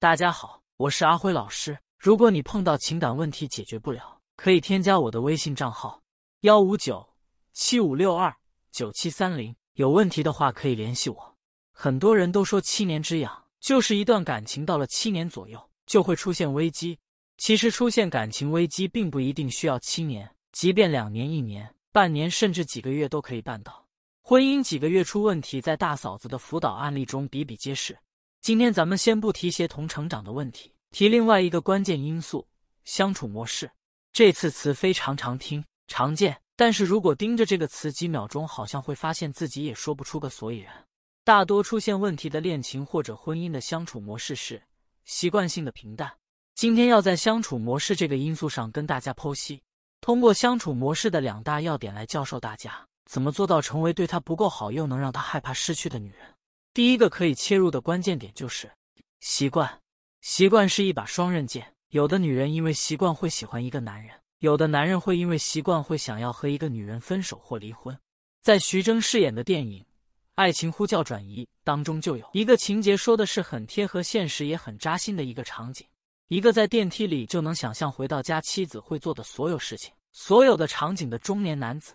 [0.00, 1.76] 大家好，我是阿辉老师。
[1.98, 6.00] 如果你碰到情感问题解决不了，可以添加我的微信账号
[6.42, 7.04] 幺五九
[7.52, 8.32] 七五六二
[8.70, 11.36] 九七三零，有问题的话可以联系我。
[11.72, 16.96] 很多人都说七年之痒，就是一段感情到了七年左右就会出现危机。
[17.36, 23.84] 其实出现感情危机并不一定需要七年，即便两年、一年、半年，甚至几个月都可以办到。
[24.22, 27.98] 婚姻几个月出问题，在大嫂子的辅导案例中比比皆是。
[28.40, 32.46] 今天咱们先不提协同成长的问题，提另外一个关键因素——
[32.84, 33.70] 相处模式。
[34.12, 40.72] 这次词非常常听、常见，但是如果盯着这个词几秒钟，好像会发现自己也说不出个所以然。
[41.24, 44.62] 大多出现问题的恋情或者婚姻的相处模式是
[45.04, 46.10] 习惯性的平淡。
[46.54, 49.62] 今天要在相处模式这个因素上跟大家剖析，
[50.00, 56.34] 通过相处模式的两大要点来教授大家怎么做到成为对他不够好又能让他害怕失去的女人。
[56.78, 58.70] 第一个可以切入的关键点就是
[59.18, 59.80] 习惯。
[60.20, 67.98] 习惯是一把双刃剑，有的女人因为习惯会喜欢一个男人，有的男人会因为习惯会想要和一个女人分手或离婚。
[68.40, 69.80] 在徐峥饰演的电影
[70.36, 75.84] 《爱情呼叫转移》当中，就有一个情节，说的是很贴合现实，也很扎心的一个场景：
[76.28, 81.92] 一个在电梯里就能想象回到家妻子会做的所有事情、所有的场景的中年男子，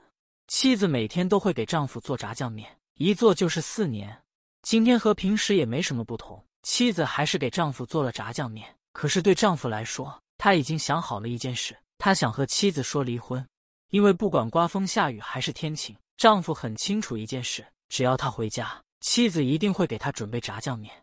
[0.50, 4.23] 妻子每天都会给丈夫做炸酱面，一做就是四年。
[4.64, 8.74] 今天和平时也没什么不同，妻子还是给丈夫做了炸酱面。
[8.94, 13.46] 可是对丈夫来说，他已经想好了一件事，他想和妻子说离婚。
[13.90, 20.94] 因为不管刮风下雨还是天晴，丈夫很清楚一件事：只要他回家，妻子一定会给他准备炸酱面。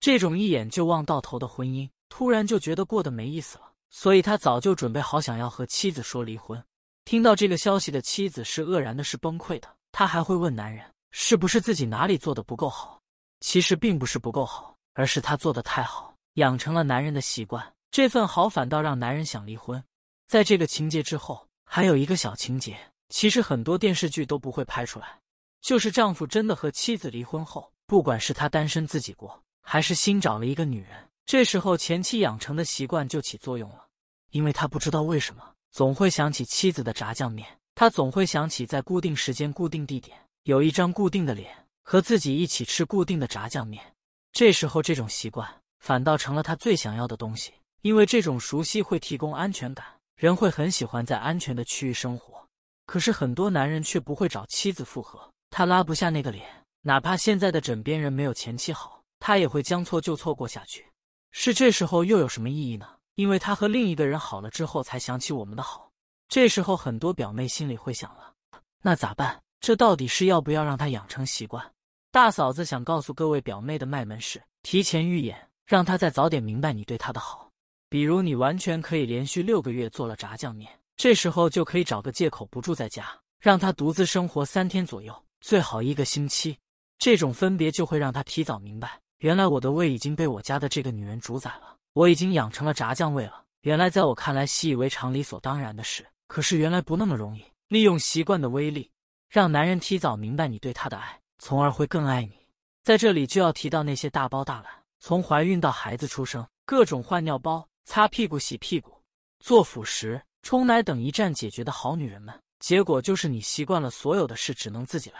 [0.00, 3.70] 这种一眼就望到头的婚姻，突然就觉得过得没意思了。
[3.90, 6.62] 所以他早就准备好想要和妻子说离婚。
[7.04, 9.68] 听到这个消息的妻子是愕然的，是崩溃的。
[9.92, 12.99] 他还会问男人，是不是自己哪里做的不够好？
[13.40, 17.74] 其实并不是不够好，而是他做的太好，养成了男人的习惯。
[17.90, 19.82] 这份好反倒让男人想离婚。
[20.28, 25.18] 在这个情节之后，还有一个小情节，其实很多电视剧都不会拍出来，
[25.60, 33.86] 就是丈夫真的和妻子离婚后，不管是他单身自己过，还是新找了一个女人，这时候前妻养成的习惯就起作用了，
[34.30, 35.42] 因为他不知道为什么，
[35.72, 41.66] 总会想起妻子的炸酱面，他总会想起在固定时间、固定地点，有一张固定的脸。
[41.82, 43.94] 和自己一起吃固定的炸酱面，
[44.32, 45.48] 这时候这种习惯
[45.78, 47.52] 反倒成了他最想要的东西，
[47.82, 49.86] 因为这种熟悉会提供安全感，
[50.16, 52.46] 人会很喜欢在安全的区域生活。
[52.86, 56.46] 可是很多男人却不会找妻子复合，他拉不下那个脸，
[56.82, 60.84] 哪怕现在的枕边人没有前妻好，他也会将错就错过下去。
[61.30, 62.88] 是这时候又有什么意义呢？
[63.14, 65.90] 因为他和另一个人好了之后，才想起我们的好。
[66.28, 68.34] 这时候很多表妹心里会想了，
[68.82, 69.42] 那咋办？
[69.60, 71.64] 这到底是要不要让他养成习惯？
[72.10, 77.50] 大嫂子想告诉各位表妹的脉门是：提前预演，让她再早点明白你对她的好。
[77.88, 83.06] 比如，你完全可以连续六个月做了炸酱面，这时候就可以找个借口不住在家，
[83.38, 86.56] 让她独自生活三天左右，最好一个星期。
[86.98, 93.44] 这种分别就会让她提早明白，原来我的胃已经被我家的这个女人主宰了，我已经养成了炸酱味了。
[93.62, 97.44] 原来在我看来习以为常、理所当然的事，可是原来不那么容易。
[97.68, 98.90] 利用习惯的威力，
[99.30, 101.18] 让男人提早明白你对他的爱。
[101.42, 102.38] 从而会更爱你。
[102.82, 108.92] 在这里就要提到那些大包大揽，从怀孕到孩子出生，各种换尿包、擦屁股、洗屁股、
[109.38, 112.38] 做辅食、冲奶等一站解决的好女人们。
[112.58, 115.18] 结果就是你习惯了所有的事只能自己来，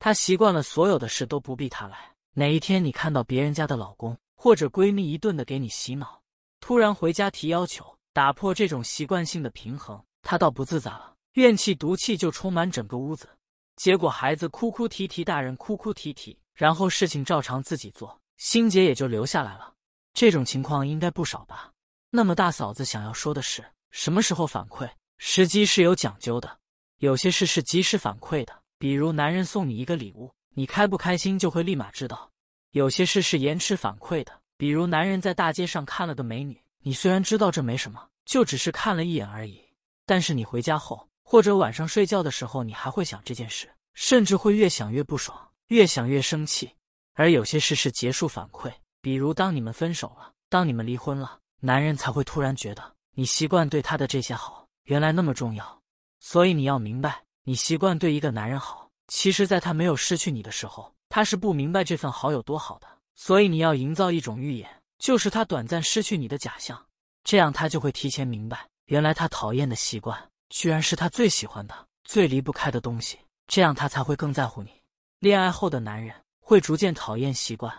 [0.00, 1.96] 她习惯了所有的事都不必她来。
[2.34, 6.20] 哪一天你看到别人家的老公或者闺蜜一顿的给你洗脑，
[6.58, 13.28] 突然回家提要求，打破这种习惯性的平衡，她倒不自在了，怨气毒气就充满整个屋子。
[13.76, 19.72] 结果孩子哭哭啼啼，大人哭哭啼啼，然后事情照常自己做，心结也就留下来了。
[20.12, 21.72] 这种情况应该不少吧？
[22.10, 24.88] 那么大嫂子想要说的是，什么时候反馈？
[25.16, 26.58] 时机是有讲究的。
[26.98, 32.30] 有些事是及时反馈的，比如男人送你一个礼物，你开不开心就会立马知道；
[32.72, 39.60] 有些事是延迟反馈的，比如男人在大街上看了个美女，你虽然知道这没什么，就只是看了一眼而已，
[40.04, 41.08] 但是你回家后。
[41.22, 46.70] 或者晚上睡觉的时候，你还会想这件事，甚至会越想越不爽，越想越生气。
[47.14, 55.82] 而有些事是结束反馈，比如当你们分手了，当你们离婚了，男人才会突然觉得你习惯对他的这些好原来那么重要。
[56.20, 62.86] 所以你要明白，你习惯对一个男人好，其实在他没有失去你的时候，他是不明白这份好有多好的。
[63.14, 66.86] 所以你要营造一种预演，就是他短暂失去你的假象，
[67.24, 70.18] 这样他就会提前明白，原来他讨厌的习惯。
[70.52, 74.70] 居然是他最喜欢的、最离不开的东西，这样他才会更在乎你。
[75.18, 77.72] 恋爱后的男人会逐渐讨厌习惯。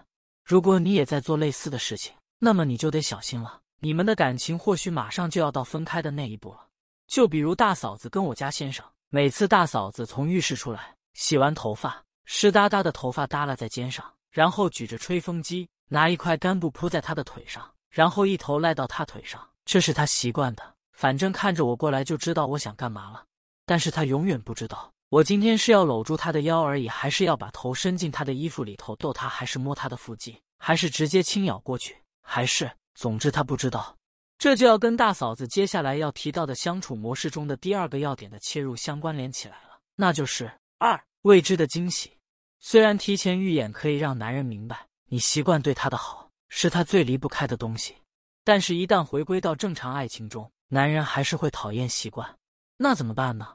[0.44, 3.62] 如果你也在做类似的事情，那么你就得小心了。
[3.80, 6.68] 你们的感情或许马上就要到分开的那一步了。
[7.06, 20.73] 就比如大嫂子跟我家先生，每次大嫂子从浴室出来，洗完头发，湿哒哒的头发耷拉在肩上，然后举着吹风机，拿一块干布铺在他的腿上，然后一头赖到他腿上，这是他习惯的。
[20.94, 23.26] 反正看着我过来就知道我想干嘛了。
[23.66, 32.72] 但是他永远不知道，我今天是要搂住他的腰而已，还是要把头伸进他的衣服里头逗他，还是摸他的腹肌，还是直接轻咬过去，还是……
[32.96, 33.96] 总之他不知道。
[34.38, 42.12] 这就要跟大嫂子接下来要提到的相处模式中的第二个要点的切入相关联起来了，那就是二未知的惊喜。
[42.60, 47.96] 虽然提前预演可以让男人明白你习惯对他的好是他最离不开的东西，
[48.44, 52.38] 但是，一旦回归到正常爱情中，男人还是会讨厌习惯。
[52.78, 53.48] 那怎么办呢？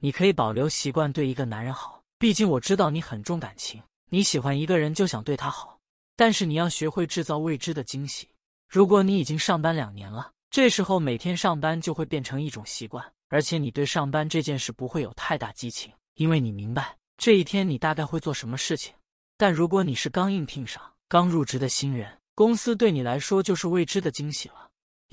[0.00, 5.78] 你可以保留习惯对一个男人好，毕竟我知道你很重感情，你喜欢一个人就想对他好。
[6.16, 8.28] 但是你要学会制造未知的惊喜。
[8.68, 18.94] 如果你已经上班两年了，这时候每天上班就会变成一种习惯，而且你对上班这件事不会有太大激情，因为你明白这一天你大概会做什么事情。
[19.36, 24.63] 但如果你是刚应聘上、刚入职的新人，公司对你来说就是未知的惊喜了，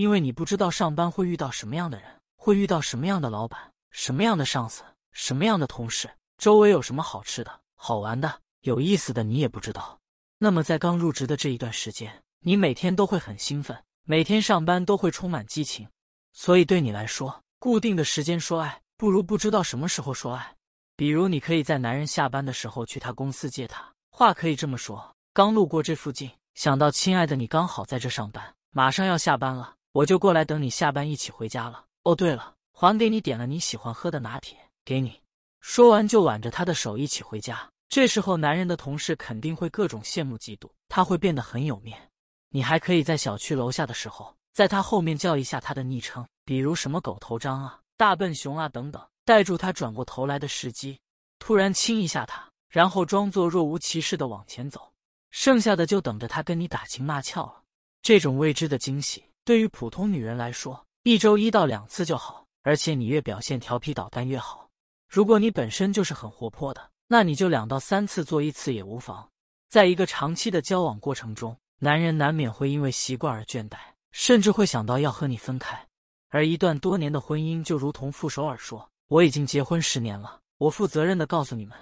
[0.01, 4.81] 因为你不知道上班会遇到什么样的人，会遇到什么样的老板、什么样的上司、
[5.12, 6.09] 什么样的同事，
[6.39, 10.00] 周围有什么好吃的、好玩的、有意思的，你也不知道。
[10.39, 13.77] 那么在刚入职的这一段时间，你每天都会很兴奋。
[14.03, 15.88] 每天上班都会充满激情，
[16.33, 20.56] 所以对你来说，固定的时间说爱不如不知道什么时候说爱。
[20.95, 31.85] 比如，你可以在男人下班的时候去他公司接他，话可以这么说：刚路过这附近，想到亲爱的你刚好在这上班，马上要下班了，我就过来等你下班一起回家了。
[32.03, 35.19] 哦，对了，还给你点了你喜欢喝的拿铁，给你。
[35.59, 37.69] 说完就挽着他的手一起回家。
[37.89, 42.09] 这时候，男人的同事肯定会各种羡慕嫉妒，他会变得很有面。
[42.49, 50.99] 你还可以在小区楼下的时候，在他后面叫一下他的昵称，比如什么狗头张啊、大笨熊啊等等，带住他转过头来的时机，
[51.38, 54.93] 突然亲一下他，然后装作若无其事的往前走，
[55.29, 57.61] 剩下的就等着他跟你打情骂俏了。
[58.01, 64.69] 这种未知的惊喜，对于普通女人来说，一周一到两次就好，而且你越表现调皮捣蛋越好。
[65.09, 69.30] 如果你本身就是很活泼的，那你就两到三次做一次也无妨。
[69.68, 71.53] 在一个长期的交往过程中。
[71.80, 73.75] 男人难免会因为习惯而倦怠，
[74.12, 75.86] 甚至会想到要和你分开。
[76.30, 81.77] 而一段多年的婚姻就如同傅首尔说：“我已经结婚十年了，我负责任的告诉你们，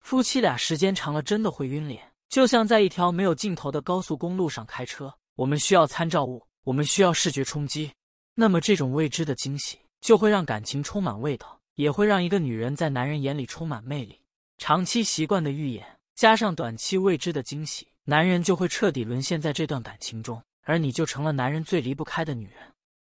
[0.00, 5.14] 夫妻俩时间长了真的会晕脸，就像在一条没有尽头的高速公路上开车。
[5.36, 7.92] 我们需要参照物，我们需要视觉冲击。
[8.34, 14.20] 那么这种未知的惊喜就会让感情充满味道，也会让一个女人在男人眼里充满魅力。
[14.58, 22.73] 长期习惯的预演，加上短期未知的惊喜。”男人就会彻底沦陷在这段感情中，而你就成了男人最离不开的女人。